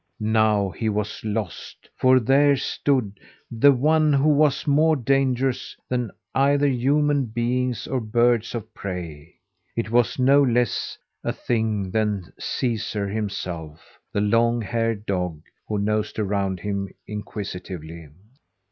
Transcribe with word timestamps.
Now 0.33 0.71
he 0.71 0.89
was 0.89 1.23
lost; 1.23 1.87
for 1.95 2.19
there 2.19 2.55
stood 2.55 3.19
the 3.51 3.71
one 3.71 4.11
who 4.13 4.29
was 4.29 4.65
more 4.65 4.95
dangerous 4.95 5.77
than 5.89 6.09
either 6.33 6.67
human 6.67 7.25
beings 7.25 7.85
or 7.85 7.99
birds 8.01 8.55
of 8.55 8.73
prey. 8.73 9.35
It 9.75 9.91
was 9.91 10.17
no 10.17 10.41
less 10.41 10.97
a 11.23 11.31
thing 11.31 11.91
than 11.91 12.33
Caesar 12.39 13.07
himself 13.09 13.99
the 14.11 14.21
long 14.21 14.61
haired 14.63 15.05
dog 15.05 15.43
who 15.67 15.77
nosed 15.77 16.17
around 16.17 16.61
him 16.61 16.89
inquisitively. 17.05 18.09